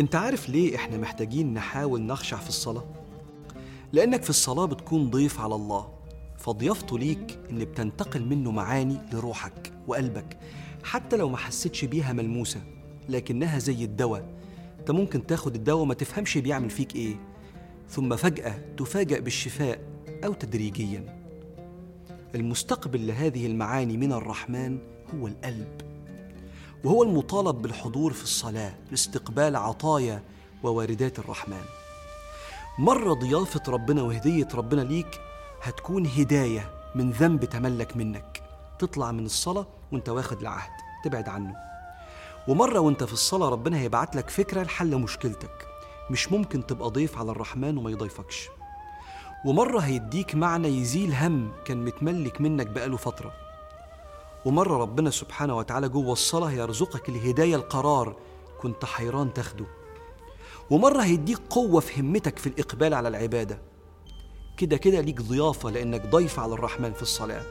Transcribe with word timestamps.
انت 0.00 0.14
عارف 0.14 0.48
ليه 0.48 0.76
إحنا 0.76 0.98
محتاجين 0.98 1.54
نحاول 1.54 2.02
نخشع 2.02 2.36
في 2.36 2.48
الصلاة؟ 2.48 2.84
لأنك 3.92 4.22
في 4.22 4.30
الصلاة 4.30 4.64
بتكون 4.64 5.10
ضيف 5.10 5.40
على 5.40 5.54
الله 5.54 5.88
فضيافته 6.38 6.98
ليك 6.98 7.38
إن 7.50 7.58
بتنتقل 7.58 8.24
منه 8.24 8.50
معاني 8.50 8.98
لروحك 9.12 9.72
وقلبك 9.86 10.38
حتى 10.84 11.16
لو 11.16 11.28
ما 11.28 11.36
حسيتش 11.36 11.84
بيها 11.84 12.12
ملموسة 12.12 12.60
لكنها 13.08 13.58
زي 13.58 13.84
الدواء. 13.84 14.24
انت 14.80 14.90
ممكن 14.90 15.26
تاخد 15.26 15.54
الدواء 15.54 15.84
ما 15.84 15.94
تفهمش 15.94 16.38
بيعمل 16.38 16.70
فيك 16.70 16.96
إيه 16.96 17.16
ثم 17.88 18.16
فجأة 18.16 18.58
تفاجأ 18.76 19.20
بالشفاء 19.20 19.80
أو 20.24 20.32
تدريجيا. 20.32 21.20
المستقبل 22.34 23.06
لهذه 23.06 23.46
المعاني 23.46 23.96
من 23.96 24.12
الرحمن 24.12 24.78
هو 25.14 25.26
القلب. 25.26 25.89
وهو 26.84 27.02
المطالب 27.02 27.62
بالحضور 27.62 28.12
في 28.12 28.22
الصلاة 28.22 28.74
لاستقبال 28.90 29.56
عطايا 29.56 30.22
وواردات 30.62 31.18
الرحمن. 31.18 31.64
مرة 32.78 33.14
ضيافة 33.14 33.62
ربنا 33.68 34.02
وهدية 34.02 34.48
ربنا 34.54 34.80
ليك 34.80 35.20
هتكون 35.62 36.06
هداية 36.06 36.70
من 36.94 37.10
ذنب 37.10 37.44
تملك 37.44 37.96
منك. 37.96 38.42
تطلع 38.78 39.12
من 39.12 39.24
الصلاة 39.26 39.66
وانت 39.92 40.08
واخد 40.08 40.40
العهد 40.40 40.70
تبعد 41.04 41.28
عنه. 41.28 41.54
ومرة 42.48 42.78
وانت 42.78 43.04
في 43.04 43.12
الصلاة 43.12 43.48
ربنا 43.48 43.78
هيبعت 43.78 44.16
لك 44.16 44.30
فكرة 44.30 44.62
لحل 44.62 44.96
مشكلتك. 44.96 45.66
مش 46.10 46.32
ممكن 46.32 46.66
تبقى 46.66 46.90
ضيف 46.90 47.18
على 47.18 47.30
الرحمن 47.30 47.78
وما 47.78 47.90
يضيفكش. 47.90 48.48
ومرة 49.44 49.78
هيديك 49.78 50.34
معنى 50.34 50.68
يزيل 50.68 51.14
هم 51.14 51.52
كان 51.64 51.84
متملك 51.84 52.40
منك 52.40 52.66
بقاله 52.66 52.96
فترة. 52.96 53.32
ومرة 54.44 54.76
ربنا 54.76 55.10
سبحانه 55.10 55.56
وتعالى 55.56 55.88
جوه 55.88 56.12
الصلاة 56.12 56.52
يرزقك 56.52 57.08
الهداية 57.08 57.56
القرار 57.56 58.16
كنت 58.60 58.84
حيران 58.84 59.32
تاخده. 59.32 59.64
ومرة 60.70 61.02
هيديك 61.02 61.38
قوة 61.50 61.80
في 61.80 62.00
همتك 62.00 62.38
في 62.38 62.46
الإقبال 62.46 62.94
على 62.94 63.08
العبادة. 63.08 63.58
كده 64.56 64.76
كده 64.76 65.00
ليك 65.00 65.22
ضيافة 65.22 65.70
لأنك 65.70 66.06
ضيف 66.06 66.40
على 66.40 66.54
الرحمن 66.54 66.92
في 66.92 67.02
الصلاة. 67.02 67.42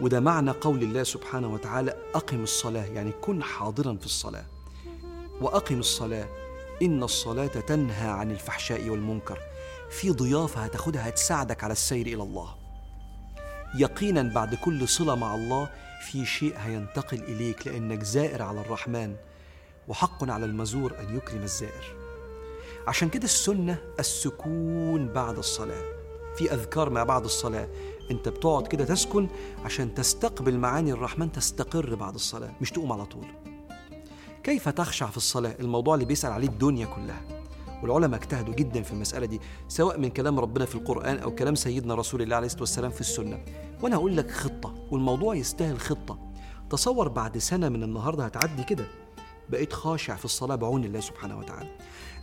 وده 0.00 0.20
معنى 0.20 0.50
قول 0.50 0.82
الله 0.82 1.02
سبحانه 1.02 1.54
وتعالى 1.54 1.96
أقم 2.14 2.42
الصلاة 2.42 2.84
يعني 2.84 3.12
كن 3.12 3.42
حاضرا 3.42 3.96
في 3.96 4.06
الصلاة. 4.06 4.44
وأقم 5.40 5.78
الصلاة. 5.78 6.28
إن 6.82 7.02
الصلاة 7.02 7.46
تنهى 7.46 8.08
عن 8.08 8.30
الفحشاء 8.30 8.88
والمنكر. 8.88 9.38
في 9.90 10.10
ضيافة 10.10 10.60
هتاخدها 10.60 11.08
هتساعدك 11.08 11.64
على 11.64 11.72
السير 11.72 12.06
إلى 12.06 12.22
الله. 12.22 12.54
يقينا 13.78 14.22
بعد 14.22 14.54
كل 14.54 14.88
صلة 14.88 15.14
مع 15.14 15.34
الله 15.34 15.68
في 16.04 16.26
شيء 16.26 16.54
هينتقل 16.58 17.22
إليك 17.22 17.66
لأنك 17.66 18.02
زائر 18.02 18.42
على 18.42 18.60
الرحمن 18.60 19.16
وحق 19.88 20.30
على 20.30 20.46
المزور 20.46 20.98
أن 21.00 21.16
يكرم 21.16 21.42
الزائر. 21.42 21.96
عشان 22.86 23.08
كده 23.08 23.24
السنة 23.24 23.78
السكون 23.98 25.08
بعد 25.08 25.38
الصلاة. 25.38 25.82
في 26.36 26.54
أذكار 26.54 26.90
ما 26.90 27.04
بعد 27.04 27.24
الصلاة. 27.24 27.68
أنت 28.10 28.28
بتقعد 28.28 28.66
كده 28.66 28.84
تسكن 28.84 29.28
عشان 29.64 29.94
تستقبل 29.94 30.58
معاني 30.58 30.92
الرحمن 30.92 31.32
تستقر 31.32 31.94
بعد 31.94 32.14
الصلاة 32.14 32.52
مش 32.60 32.70
تقوم 32.70 32.92
على 32.92 33.06
طول. 33.06 33.26
كيف 34.42 34.68
تخشع 34.68 35.06
في 35.06 35.16
الصلاة؟ 35.16 35.56
الموضوع 35.60 35.94
اللي 35.94 36.06
بيسأل 36.06 36.32
عليه 36.32 36.48
الدنيا 36.48 36.86
كلها. 36.86 37.33
والعلماء 37.84 38.20
اجتهدوا 38.20 38.54
جدا 38.54 38.82
في 38.82 38.92
المسألة 38.92 39.26
دي 39.26 39.40
سواء 39.68 39.98
من 39.98 40.10
كلام 40.10 40.40
ربنا 40.40 40.64
في 40.64 40.74
القرآن 40.74 41.18
أو 41.18 41.34
كلام 41.34 41.54
سيدنا 41.54 41.94
رسول 41.94 42.22
الله 42.22 42.36
عليه 42.36 42.46
الصلاة 42.46 42.60
والسلام 42.62 42.90
في 42.90 43.00
السنة. 43.00 43.44
وأنا 43.82 43.96
هقول 43.96 44.16
لك 44.16 44.30
خطة 44.30 44.74
والموضوع 44.90 45.34
يستاهل 45.34 45.80
خطة. 45.80 46.18
تصور 46.70 47.08
بعد 47.08 47.38
سنة 47.38 47.68
من 47.68 47.82
النهاردة 47.82 48.24
هتعدي 48.24 48.64
كده. 48.64 48.84
بقيت 49.50 49.72
خاشع 49.72 50.16
في 50.16 50.24
الصلاة 50.24 50.54
بعون 50.54 50.84
الله 50.84 51.00
سبحانه 51.00 51.38
وتعالى. 51.38 51.70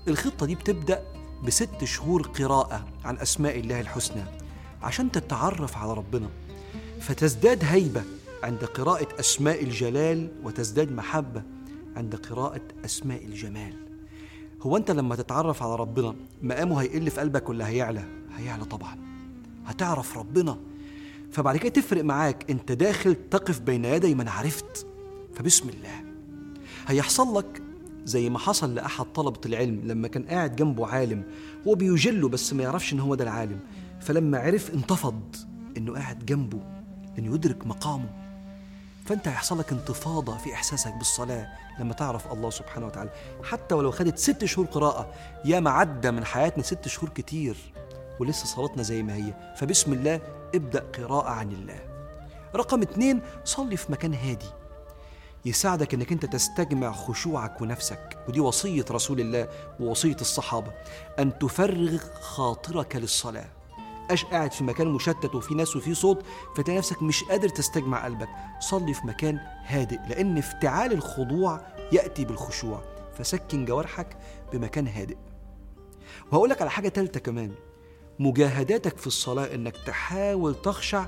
الخطة 0.08 0.46
دي 0.46 0.56
بتبدأ 0.56 1.04
بست 1.44 1.84
شهور 1.84 2.22
قراءة 2.22 2.88
عن 3.06 3.18
أسماء 3.18 3.60
الله 3.60 3.80
الحسنى 3.80 4.24
عشان 4.82 5.12
تتعرف 5.12 5.78
على 5.78 5.94
ربنا. 5.94 6.30
فتزداد 7.00 7.64
هيبة 7.64 8.04
عند 8.44 8.66
قراءة 8.66 9.20
أسماء 9.20 9.64
الجلال 9.64 10.32
وتزداد 10.44 10.92
محبة 10.92 11.44
عند 11.96 12.16
قراءة 12.16 12.62
أسماء 12.86 13.26
الجمال. 13.26 13.91
هو 14.62 14.78
أنت 14.78 14.92
لما 14.92 15.16
تتعرف 15.16 15.64
على 15.64 15.76
ربنا 15.76 16.16
مقامه 16.42 16.82
هيقل 16.82 17.10
في 17.10 17.20
قلبك 17.22 17.50
ولا 17.50 17.68
هيعلى؟ 17.68 18.04
هيعلى 18.38 18.66
طبعا. 18.66 18.98
هتعرف 19.66 20.18
ربنا. 20.18 20.58
فبعد 21.32 21.58
كده 21.58 21.70
تفرق 21.70 22.04
معاك. 22.04 22.52
أنت 22.52 22.72
داخل 22.72 23.16
تقف 23.30 23.60
بين 23.60 23.86
يدي 23.86 24.16
من 24.16 24.28
عرفت. 24.28 24.88
فبسم 25.34 25.70
الله. 25.70 26.04
هيحصل 26.88 27.38
لك 27.38 27.62
زي 28.06 28.30
ما 28.30 28.40
حصل 28.40 28.76
لأحد 28.76 29.06
طلبة 29.06 29.40
العلم 29.46 29.82
لما 29.84 30.08
كان 30.08 30.24
قاعد 30.24 30.56
جنبه 30.56 30.88
عالم. 30.88 31.24
هو 31.68 31.76
بيجله 31.76 32.30
بس 32.30 32.54
ما 32.54 32.64
يعرفش 32.64 32.94
إن 32.94 33.00
هو 33.00 33.16
ده 33.16 33.24
العالم. 33.24 33.60
فلما 34.02 34.40
عرف 34.40 34.74
انتفض 34.74 35.36
إنه 35.78 35.94
قاعد 35.94 36.26
جنبه 36.26 36.60
إنه 37.20 37.36
يدرك 37.36 37.68
مقامه. 37.68 38.21
فأنت 39.12 39.28
هيحصل 39.28 39.60
لك 39.60 39.72
انتفاضة 39.72 40.38
في 40.38 40.54
إحساسك 40.54 40.94
بالصلاة 40.94 41.48
لما 41.80 41.94
تعرف 41.94 42.32
الله 42.32 42.50
سبحانه 42.50 42.86
وتعالى. 42.86 43.10
حتى 43.44 43.76
ولو 43.76 43.92
خدت 43.92 44.18
ست 44.18 44.46
شهور 44.46 44.68
قراءة 44.68 45.14
يا 45.46 45.60
ما 45.60 45.70
عدى 45.70 46.12
من 46.12 46.26
حياتنا 46.26 46.64
ست 46.64 46.88
شهور 46.88 47.10
كتير 47.10 47.58
ولسه 48.20 48.46
صلاتنا 48.46 48.84
زي 48.84 49.04
ما 49.04 49.16
هي. 49.16 49.56
فبسم 49.58 49.94
الله 49.94 50.22
ابدأ 50.56 50.80
قراءة 50.80 51.30
عن 51.30 51.52
الله. 51.52 51.80
رقم 52.56 52.82
اتنين 52.82 53.22
صلي 53.44 53.78
في 53.78 53.92
مكان 53.92 54.14
هادي. 54.14 54.50
يساعدك 55.46 55.94
إنك 55.94 56.12
أنت 56.12 56.26
تستجمع 56.26 56.92
خشوعك 56.92 57.62
ونفسك. 57.62 58.18
ودي 58.28 58.40
وصية 58.40 58.86
رسول 58.92 59.20
الله 59.20 59.48
ووصية 59.80 60.18
الصحابة. 60.22 60.72
أن 61.20 61.40
تفرغ 61.40 61.98
خاطرك 62.22 62.96
للصلاة. 62.96 63.50
اش 64.10 64.26
قاعد 64.26 64.52
في 64.52 64.64
مكان 64.64 64.88
مشتت 64.88 65.36
وفي 65.36 65.56
ناس 65.56 65.76
وفي 65.76 65.94
صوت 65.94 66.24
فتلاقي 66.56 66.78
نفسك 66.78 67.04
مش 67.04 67.24
قادر 67.24 67.50
تستجمع 67.50 68.06
قلبك. 68.06 68.30
صلي 68.60 68.94
في 68.94 69.08
مكان 69.08 69.40
هادئ 69.66 70.00
لأن 70.10 70.38
افتعال 70.38 70.94
الخضوع 70.94 71.62
يأتي 71.92 72.26
بالخشوع. 72.26 72.84
فسكن 73.18 73.66
جوارحك 73.66 74.18
بمكان 74.54 74.88
هادئ. 74.88 75.18
وهقول 76.32 76.50
لك 76.50 76.62
على 76.62 76.72
حاجة 76.72 76.90
تالتة 76.90 77.20
كمان. 77.20 77.52
مجاهداتك 78.20 78.98
في 78.98 79.08
الصلاة 79.08 79.56
إنك 79.56 79.78
تحاول 79.86 80.56
تخشع 80.56 81.06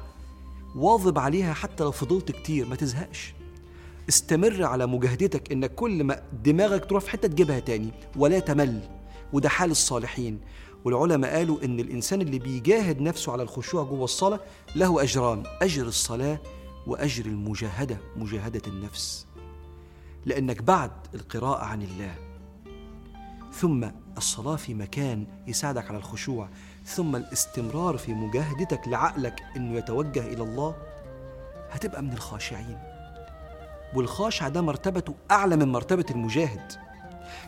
واظب 0.76 1.20
عليها 1.20 1.54
حتى 1.54 1.84
لو 1.84 1.92
فضلت 1.92 2.32
كتير 2.32 2.66
ما 2.66 2.76
تزهقش. 2.76 3.34
استمر 4.10 4.64
على 4.64 4.86
مجاهدتك 4.88 5.52
إنك 5.52 5.76
كل 5.76 6.04
ما 6.04 6.24
دماغك 6.44 6.86
تروح 6.86 7.04
في 7.04 7.10
حتة 7.10 7.28
تجيبها 7.28 7.60
تاني. 7.60 7.92
ولا 8.16 8.40
تمل. 8.40 8.82
وده 9.34 9.50
حال 9.50 9.72
الصالحين. 9.72 10.40
والعلماء 10.86 11.36
قالوا 11.36 11.64
إن 11.66 11.80
الإنسان 11.80 12.22
اللي 12.22 12.40
بيجاهد 12.40 13.02
نفسه 13.02 13.32
على 13.32 13.44
الخشوع 13.44 13.84
جوه 13.84 14.04
الصلاة 14.04 14.40
له 14.76 15.04
أجران 15.04 15.44
أجر 15.62 15.88
الصلاة 15.88 16.40
وأجر 16.88 17.26
المجاهدة 17.26 17.98
مجاهدة 18.16 18.62
النفس. 18.68 19.26
لأنك 20.26 20.62
بعد 20.62 20.92
القراءة 21.16 21.64
عن 21.66 21.82
الله. 21.82 22.16
ثم 23.54 23.90
الصلاة 24.18 24.56
في 24.56 24.74
مكان 24.74 25.26
يساعدك 25.48 25.90
على 25.90 25.98
الخشوع. 25.98 26.50
ثم 26.86 27.16
الاستمرار 27.16 27.98
في 27.98 28.14
مجاهدتك 28.14 28.88
لعقلك 28.88 29.44
إنه 29.58 29.78
يتوجه 29.78 30.34
إلى 30.34 30.44
الله 30.44 30.76
هتبقى 31.72 32.02
من 32.04 32.14
الخاشعين. 32.14 32.78
والخاشع 33.96 34.48
ده 34.48 34.62
مرتبته 34.62 35.14
أعلى 35.32 35.56
من 35.56 35.72
مرتبة 35.72 36.06
المجاهد. 36.12 36.93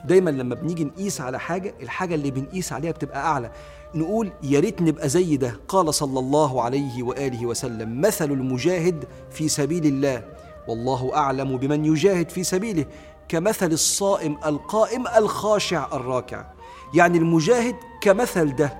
دايما 0.06 0.30
لما 0.30 0.56
بنيجي 0.56 0.83
نقيس 0.83 1.22
على 1.22 1.39
حاجة 1.39 1.74
الحاجة 1.81 2.16
اللي 2.16 2.31
بنقيس 2.31 2.74
عليها 2.74 2.92
بتبقى 2.92 3.19
أعلى. 3.25 3.51
نقول 3.95 4.31
يا 4.44 4.60
ريت 4.60 4.81
نبقى 4.81 5.10
زي 5.10 5.38
ده. 5.38 5.60
قال 5.68 5.94
صلى 5.94 6.19
الله 6.19 6.62
عليه 6.62 7.04
وآله 7.04 7.45
وسلم 7.45 8.01
مثل 8.01 8.31
المجاهد 8.31 9.06
في 9.31 9.48
سبيل 9.48 9.86
الله. 9.86 10.24
والله 10.68 11.16
أعلم 11.16 11.57
بمن 11.57 11.86
يجاهد 11.86 12.30
في 12.30 12.44
سبيله. 12.44 12.86
كمثل 13.27 13.72
الصائم 13.72 14.38
القائم 14.45 15.07
الخاشع 15.07 15.88
الراكع. 15.94 16.45
يعني 16.94 17.18
المجاهد 17.18 17.75
كمثل 18.01 18.56
ده. 18.56 18.77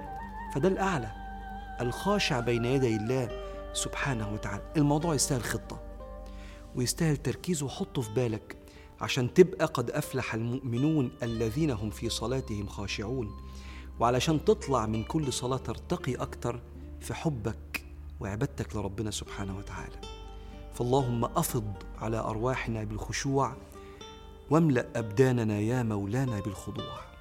فده 0.56 0.68
الأعلى 0.68 1.08
الخاشع 1.82 2.40
بين 2.40 2.66
يدي 2.66 2.96
الله 2.96 3.30
سبحانه 3.74 4.34
وتعالى. 4.34 4.62
الموضوع 4.78 5.16
يستاهل 5.16 5.44
خطة 5.44 5.80
ويستاهل 6.76 7.18
تركيز 7.18 7.64
وحطه 7.64 8.02
في 8.02 8.14
بالك. 8.14 8.56
عشان 9.02 9.34
تبقى 9.34 9.66
قد 9.66 9.92
أفلح 9.92 10.34
المؤمنون 10.34 11.12
الذين 11.24 11.72
هم 11.72 11.90
في 11.90 12.10
صلاتهم 12.10 12.68
خاشعون. 12.68 13.32
وعلشان 14.00 14.46
تطلع 14.46 14.86
من 14.86 15.04
كل 15.04 15.34
صلاة 15.34 15.58
ترتقي 15.58 16.16
أكتر 16.16 16.60
في 17.00 17.14
حبك 17.14 17.86
وعبادتك 18.20 18.76
لربنا 18.76 19.12
سبحانه 19.12 19.58
وتعالى. 19.58 20.02
فاللهم 20.74 21.26
أفض 21.26 21.74
على 21.98 22.18
أرواحنا 22.18 22.84
بالخشوع 22.84 23.56
واملأ 24.50 24.88
أبداننا 24.96 25.60
يا 25.60 25.84
مولانا 25.84 26.40
بالخضوع. 26.40 27.15